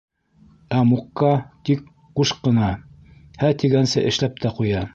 Ә 0.77 0.77
Мукҡа 0.91 1.29
тик 1.69 1.83
ҡуш 2.21 2.31
ҡына, 2.47 2.69
«һә» 3.45 3.53
тигәнсе 3.65 4.07
эшләп 4.13 4.43
тә 4.47 4.55
ҡуя. 4.61 4.83